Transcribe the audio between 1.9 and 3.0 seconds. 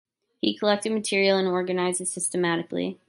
it systematically.